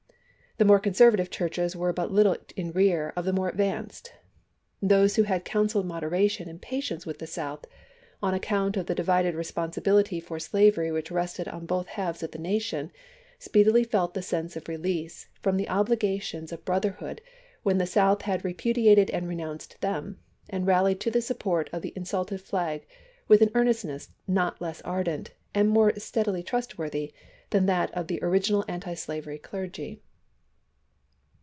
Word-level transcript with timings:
The 0.57 0.65
more 0.65 0.79
conservative 0.79 1.31
Churches 1.31 1.75
were 1.75 1.91
but 1.91 2.11
little 2.11 2.35
in 2.55 2.71
rear 2.71 3.13
of 3.15 3.25
the 3.25 3.33
more 3.33 3.49
advanced. 3.49 4.13
Those 4.79 5.15
who 5.15 5.23
had 5.23 5.43
counseled 5.43 5.87
moderation 5.87 6.47
and 6.47 6.61
patience 6.61 7.03
with 7.03 7.17
the 7.17 7.25
South, 7.25 7.65
on 8.21 8.35
account 8.35 8.77
of 8.77 8.85
the 8.85 8.93
divided 8.93 9.33
responsibility 9.33 10.19
for 10.19 10.37
slavery 10.39 10.91
which 10.91 11.09
rested 11.09 11.47
on 11.47 11.65
both 11.65 11.87
halves 11.87 12.21
of 12.21 12.29
the 12.29 12.37
nation, 12.37 12.91
speedily 13.39 13.83
felt 13.83 14.13
the 14.13 14.21
sense 14.21 14.55
of 14.55 14.67
release 14.67 15.29
from 15.41 15.57
the 15.57 15.67
obligations 15.67 16.51
of 16.51 16.61
314 16.63 17.23
LINCOLN 17.63 17.71
AND 17.71 17.81
THE 17.81 17.85
CHURCHES 17.85 17.93
315 17.95 17.95
brotherhood 17.95 18.21
when 18.21 18.21
the 18.21 18.21
South 18.21 18.21
had 18.21 18.45
repudiated 18.45 19.09
and 19.09 19.23
chap. 19.23 19.23
xv. 19.23 19.29
renounced 19.29 19.81
them, 19.81 20.19
and 20.47 20.67
rallied 20.67 20.99
to 20.99 21.09
the 21.09 21.21
support 21.21 21.71
of 21.73 21.81
the 21.81 21.93
insulted 21.95 22.39
flag 22.39 22.85
with 23.27 23.41
an 23.41 23.49
earnestness 23.55 24.09
not 24.27 24.61
less 24.61 24.79
ardent, 24.83 25.31
and 25.55 25.69
more 25.69 25.91
steadily 25.97 26.43
trustworthy, 26.43 27.15
than 27.49 27.65
that 27.65 27.91
of 27.95 28.05
the 28.05 28.19
original 28.21 28.63
antislavery 28.69 29.39
clergy. 29.39 30.03